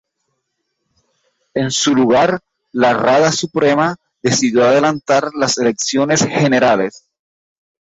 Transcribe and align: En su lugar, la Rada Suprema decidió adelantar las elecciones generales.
En 1.53 1.69
su 1.69 1.93
lugar, 1.93 2.39
la 2.71 2.91
Rada 2.95 3.31
Suprema 3.31 3.97
decidió 4.23 4.63
adelantar 4.63 5.29
las 5.35 5.59
elecciones 5.59 6.23
generales. 6.25 7.07